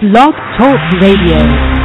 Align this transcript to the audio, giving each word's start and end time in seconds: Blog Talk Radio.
Blog 0.00 0.34
Talk 0.58 0.80
Radio. 1.00 1.83